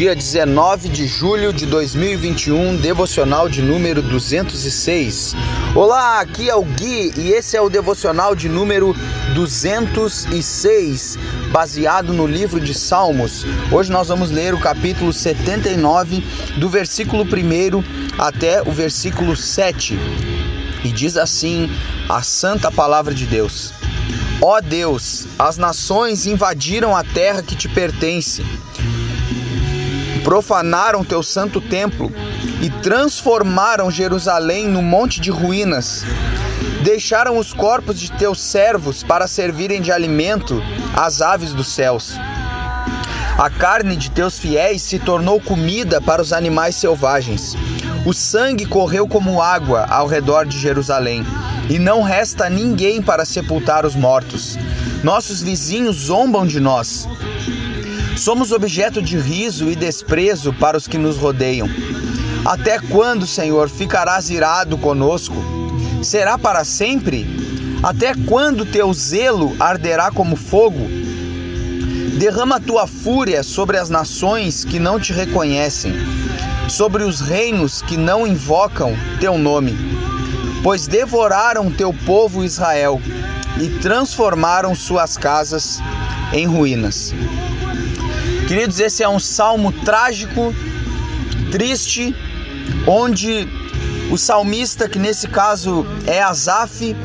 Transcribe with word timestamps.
Dia 0.00 0.16
19 0.16 0.88
de 0.88 1.06
julho 1.06 1.52
de 1.52 1.66
2021, 1.66 2.76
devocional 2.76 3.50
de 3.50 3.60
número 3.60 4.00
206. 4.00 5.36
Olá, 5.74 6.20
aqui 6.20 6.48
é 6.48 6.54
o 6.54 6.64
Gui 6.64 7.12
e 7.18 7.32
esse 7.32 7.54
é 7.54 7.60
o 7.60 7.68
devocional 7.68 8.34
de 8.34 8.48
número 8.48 8.96
206, 9.34 11.18
baseado 11.52 12.14
no 12.14 12.26
livro 12.26 12.58
de 12.58 12.72
Salmos. 12.72 13.44
Hoje 13.70 13.92
nós 13.92 14.08
vamos 14.08 14.30
ler 14.30 14.54
o 14.54 14.58
capítulo 14.58 15.12
79, 15.12 16.24
do 16.56 16.70
versículo 16.70 17.22
1 17.24 18.16
até 18.18 18.62
o 18.62 18.72
versículo 18.72 19.36
7. 19.36 19.98
E 20.82 20.90
diz 20.90 21.18
assim 21.18 21.70
a 22.08 22.22
santa 22.22 22.72
palavra 22.72 23.12
de 23.12 23.26
Deus: 23.26 23.74
Ó 24.40 24.62
Deus, 24.62 25.26
as 25.38 25.58
nações 25.58 26.24
invadiram 26.24 26.96
a 26.96 27.04
terra 27.04 27.42
que 27.42 27.54
te 27.54 27.68
pertence 27.68 28.42
profanaram 30.22 31.04
teu 31.04 31.22
santo 31.22 31.60
templo 31.60 32.12
e 32.60 32.70
transformaram 32.82 33.90
Jerusalém 33.90 34.68
num 34.68 34.82
monte 34.82 35.20
de 35.20 35.30
ruínas. 35.30 36.04
Deixaram 36.82 37.38
os 37.38 37.52
corpos 37.52 37.98
de 37.98 38.10
teus 38.12 38.40
servos 38.40 39.02
para 39.02 39.26
servirem 39.26 39.80
de 39.80 39.92
alimento 39.92 40.62
às 40.94 41.20
aves 41.20 41.52
dos 41.52 41.68
céus. 41.68 42.14
A 43.38 43.48
carne 43.48 43.96
de 43.96 44.10
teus 44.10 44.38
fiéis 44.38 44.82
se 44.82 44.98
tornou 44.98 45.40
comida 45.40 46.00
para 46.00 46.20
os 46.20 46.32
animais 46.32 46.74
selvagens. 46.74 47.56
O 48.04 48.12
sangue 48.12 48.66
correu 48.66 49.06
como 49.06 49.40
água 49.40 49.86
ao 49.88 50.06
redor 50.06 50.46
de 50.46 50.58
Jerusalém, 50.58 51.24
e 51.68 51.78
não 51.78 52.02
resta 52.02 52.50
ninguém 52.50 53.00
para 53.00 53.24
sepultar 53.24 53.86
os 53.86 53.94
mortos. 53.94 54.58
Nossos 55.02 55.40
vizinhos 55.40 55.96
zombam 55.96 56.46
de 56.46 56.60
nós. 56.60 57.08
Somos 58.20 58.52
objeto 58.52 59.00
de 59.00 59.16
riso 59.16 59.70
e 59.70 59.74
desprezo 59.74 60.52
para 60.52 60.76
os 60.76 60.86
que 60.86 60.98
nos 60.98 61.16
rodeiam. 61.16 61.66
Até 62.44 62.78
quando, 62.78 63.26
Senhor, 63.26 63.70
ficarás 63.70 64.28
irado 64.28 64.76
conosco? 64.76 65.34
Será 66.02 66.36
para 66.36 66.62
sempre? 66.62 67.26
Até 67.82 68.12
quando 68.26 68.66
teu 68.66 68.92
zelo 68.92 69.56
arderá 69.58 70.10
como 70.10 70.36
fogo? 70.36 70.86
Derrama 72.18 72.60
tua 72.60 72.86
fúria 72.86 73.42
sobre 73.42 73.78
as 73.78 73.88
nações 73.88 74.66
que 74.66 74.78
não 74.78 75.00
te 75.00 75.14
reconhecem, 75.14 75.94
sobre 76.68 77.04
os 77.04 77.22
reinos 77.22 77.80
que 77.80 77.96
não 77.96 78.26
invocam 78.26 78.94
teu 79.18 79.38
nome, 79.38 79.74
pois 80.62 80.86
devoraram 80.86 81.70
teu 81.70 81.90
povo 82.04 82.44
Israel 82.44 83.00
e 83.58 83.70
transformaram 83.80 84.74
suas 84.74 85.16
casas 85.16 85.80
em 86.34 86.46
ruínas. 86.46 87.14
Queridos, 88.50 88.80
esse 88.80 89.00
é 89.00 89.08
um 89.08 89.20
salmo 89.20 89.70
trágico, 89.70 90.52
triste, 91.52 92.12
onde 92.84 93.48
o 94.10 94.18
salmista, 94.18 94.88
que 94.88 94.98
nesse 94.98 95.28
caso 95.28 95.86
é 96.04 96.20
Asaf, 96.20 96.96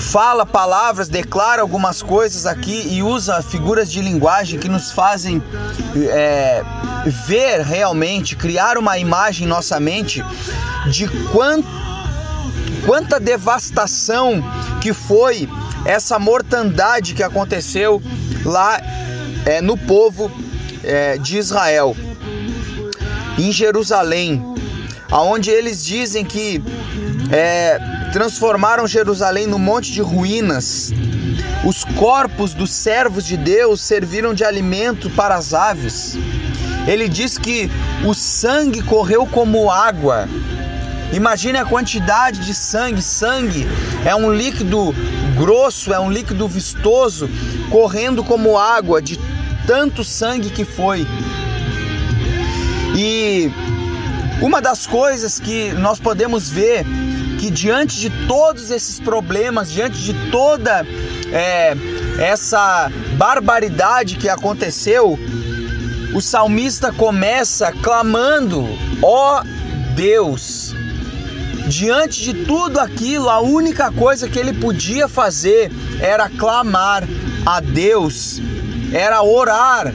fala 0.00 0.44
palavras, 0.44 1.06
declara 1.06 1.62
algumas 1.62 2.02
coisas 2.02 2.46
aqui 2.46 2.88
e 2.90 3.00
usa 3.00 3.40
figuras 3.42 3.88
de 3.88 4.02
linguagem 4.02 4.58
que 4.58 4.68
nos 4.68 4.90
fazem 4.90 5.40
é, 5.94 6.64
ver 7.28 7.60
realmente, 7.60 8.34
criar 8.34 8.78
uma 8.78 8.98
imagem 8.98 9.46
em 9.46 9.48
nossa 9.48 9.78
mente 9.78 10.20
de 10.90 11.06
quanto, 11.30 11.68
quanta 12.84 13.20
devastação 13.20 14.42
que 14.80 14.92
foi 14.92 15.48
essa 15.84 16.18
mortandade 16.18 17.14
que 17.14 17.22
aconteceu 17.22 18.02
lá 18.44 18.80
é, 19.46 19.62
no 19.62 19.78
povo 19.78 20.30
é, 20.82 21.16
de 21.16 21.38
Israel, 21.38 21.96
em 23.38 23.52
Jerusalém, 23.52 24.44
aonde 25.10 25.50
eles 25.50 25.84
dizem 25.84 26.24
que 26.24 26.62
é, 27.30 27.78
transformaram 28.12 28.86
Jerusalém 28.86 29.46
num 29.46 29.58
monte 29.58 29.92
de 29.92 30.02
ruínas. 30.02 30.92
Os 31.64 31.84
corpos 31.84 32.54
dos 32.54 32.70
servos 32.72 33.24
de 33.24 33.36
Deus 33.36 33.80
serviram 33.80 34.34
de 34.34 34.44
alimento 34.44 35.08
para 35.10 35.36
as 35.36 35.54
aves. 35.54 36.16
Ele 36.86 37.08
diz 37.08 37.38
que 37.38 37.70
o 38.04 38.14
sangue 38.14 38.82
correu 38.82 39.26
como 39.26 39.70
água. 39.70 40.28
Imagine 41.12 41.58
a 41.58 41.64
quantidade 41.64 42.44
de 42.44 42.54
sangue. 42.54 43.02
Sangue 43.02 43.66
é 44.04 44.14
um 44.14 44.32
líquido 44.32 44.94
grosso, 45.36 45.92
é 45.92 45.98
um 45.98 46.10
líquido 46.10 46.46
vistoso, 46.48 47.28
correndo 47.70 48.24
como 48.24 48.56
água 48.56 49.02
de 49.02 49.18
tanto 49.66 50.04
sangue 50.04 50.50
que 50.50 50.64
foi. 50.64 51.06
E 52.96 53.50
uma 54.40 54.62
das 54.62 54.86
coisas 54.86 55.40
que 55.40 55.72
nós 55.72 55.98
podemos 55.98 56.48
ver 56.48 56.84
que 57.38 57.50
diante 57.50 57.98
de 57.98 58.10
todos 58.26 58.70
esses 58.70 58.98
problemas, 58.98 59.70
diante 59.70 59.98
de 59.98 60.14
toda 60.30 60.86
é, 61.32 61.74
essa 62.18 62.90
barbaridade 63.18 64.16
que 64.16 64.28
aconteceu, 64.28 65.18
o 66.14 66.20
salmista 66.20 66.92
começa 66.92 67.72
clamando: 67.82 68.64
ó 69.02 69.40
oh 69.40 69.94
Deus. 69.94 70.74
Diante 71.68 72.22
de 72.22 72.44
tudo 72.44 72.78
aquilo, 72.78 73.28
a 73.28 73.40
única 73.40 73.90
coisa 73.90 74.28
que 74.28 74.38
ele 74.38 74.52
podia 74.52 75.08
fazer 75.08 75.68
era 76.00 76.28
clamar 76.28 77.02
a 77.44 77.58
Deus 77.58 78.40
era 78.92 79.22
orar, 79.22 79.92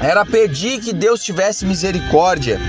era 0.00 0.24
pedir 0.24 0.80
que 0.80 0.92
Deus 0.92 1.22
tivesse 1.22 1.64
misericórdia. 1.64 2.60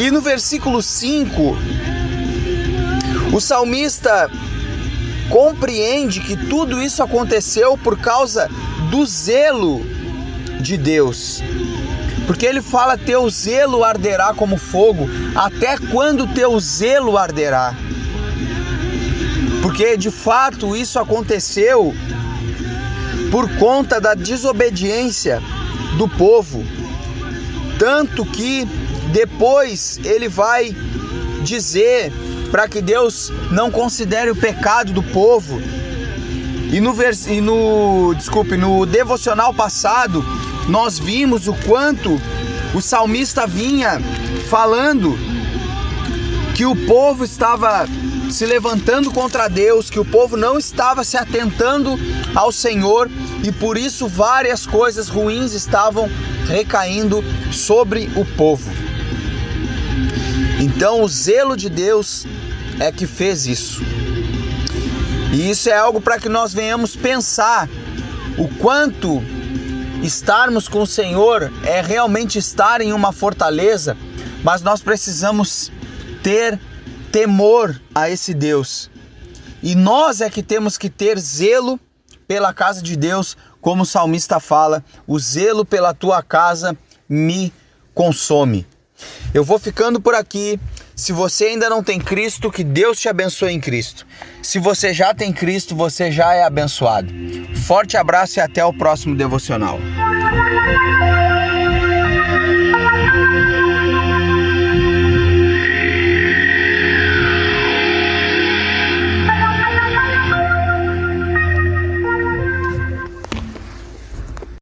E 0.00 0.10
no 0.10 0.20
versículo 0.20 0.82
5, 0.82 1.56
o 3.32 3.40
salmista 3.40 4.30
compreende 5.28 6.20
que 6.20 6.36
tudo 6.36 6.82
isso 6.82 7.02
aconteceu 7.02 7.76
por 7.78 7.98
causa 7.98 8.50
do 8.90 9.06
zelo 9.06 9.84
de 10.60 10.76
Deus. 10.76 11.42
Porque 12.26 12.46
ele 12.46 12.62
fala: 12.62 12.96
Teu 12.96 13.28
zelo 13.28 13.84
arderá 13.84 14.32
como 14.34 14.56
fogo, 14.56 15.08
até 15.34 15.76
quando 15.90 16.26
teu 16.26 16.58
zelo 16.58 17.16
arderá? 17.16 17.74
Porque 19.62 19.96
de 19.96 20.10
fato 20.10 20.76
isso 20.76 20.98
aconteceu 20.98 21.94
por 23.32 23.48
conta 23.56 23.98
da 23.98 24.12
desobediência 24.12 25.42
do 25.96 26.06
povo. 26.06 26.62
Tanto 27.78 28.26
que 28.26 28.66
depois 29.10 29.98
ele 30.04 30.28
vai 30.28 30.76
dizer 31.42 32.12
para 32.50 32.68
que 32.68 32.82
Deus 32.82 33.32
não 33.50 33.70
considere 33.70 34.30
o 34.30 34.36
pecado 34.36 34.92
do 34.92 35.02
povo. 35.02 35.58
E 36.70 36.78
no, 36.78 36.92
vers... 36.92 37.26
e 37.26 37.40
no 37.40 38.14
desculpe, 38.14 38.58
no 38.58 38.84
devocional 38.84 39.54
passado, 39.54 40.22
nós 40.68 40.98
vimos 40.98 41.48
o 41.48 41.54
quanto 41.66 42.20
o 42.74 42.82
salmista 42.82 43.46
vinha 43.46 43.98
falando 44.50 45.18
que 46.54 46.66
o 46.66 46.76
povo 46.86 47.24
estava 47.24 47.86
se 48.32 48.46
levantando 48.46 49.10
contra 49.10 49.48
Deus, 49.48 49.90
que 49.90 50.00
o 50.00 50.04
povo 50.04 50.36
não 50.36 50.58
estava 50.58 51.04
se 51.04 51.16
atentando 51.16 51.98
ao 52.34 52.50
Senhor 52.50 53.10
e 53.44 53.52
por 53.52 53.76
isso 53.76 54.08
várias 54.08 54.66
coisas 54.66 55.08
ruins 55.08 55.52
estavam 55.52 56.08
recaindo 56.46 57.22
sobre 57.52 58.10
o 58.16 58.24
povo. 58.24 58.70
Então 60.58 61.02
o 61.02 61.08
zelo 61.08 61.56
de 61.56 61.68
Deus 61.68 62.26
é 62.80 62.90
que 62.90 63.06
fez 63.06 63.46
isso. 63.46 63.82
E 65.32 65.50
isso 65.50 65.68
é 65.68 65.76
algo 65.76 66.00
para 66.00 66.18
que 66.18 66.28
nós 66.28 66.52
venhamos 66.52 66.96
pensar 66.96 67.68
o 68.38 68.48
quanto 68.48 69.22
estarmos 70.02 70.68
com 70.68 70.82
o 70.82 70.86
Senhor 70.86 71.52
é 71.64 71.80
realmente 71.80 72.38
estar 72.38 72.80
em 72.80 72.92
uma 72.92 73.12
fortaleza, 73.12 73.96
mas 74.42 74.62
nós 74.62 74.80
precisamos 74.80 75.70
ter 76.22 76.58
temor 77.12 77.80
a 77.94 78.10
esse 78.10 78.32
Deus. 78.32 78.90
E 79.62 79.76
nós 79.76 80.20
é 80.20 80.28
que 80.28 80.42
temos 80.42 80.76
que 80.76 80.90
ter 80.90 81.18
zelo 81.18 81.78
pela 82.26 82.52
casa 82.52 82.82
de 82.82 82.96
Deus, 82.96 83.36
como 83.60 83.82
o 83.82 83.86
salmista 83.86 84.40
fala: 84.40 84.82
o 85.06 85.18
zelo 85.18 85.64
pela 85.64 85.94
tua 85.94 86.22
casa 86.22 86.76
me 87.08 87.52
consome. 87.94 88.66
Eu 89.34 89.44
vou 89.44 89.58
ficando 89.58 90.00
por 90.00 90.14
aqui. 90.14 90.58
Se 90.94 91.12
você 91.12 91.46
ainda 91.46 91.70
não 91.70 91.82
tem 91.82 91.98
Cristo, 91.98 92.50
que 92.50 92.62
Deus 92.62 92.98
te 92.98 93.08
abençoe 93.08 93.52
em 93.52 93.60
Cristo. 93.60 94.06
Se 94.42 94.58
você 94.58 94.92
já 94.92 95.14
tem 95.14 95.32
Cristo, 95.32 95.74
você 95.74 96.12
já 96.12 96.34
é 96.34 96.44
abençoado. 96.44 97.12
Forte 97.66 97.96
abraço 97.96 98.38
e 98.38 98.40
até 98.40 98.64
o 98.64 98.72
próximo 98.72 99.16
devocional. 99.16 99.78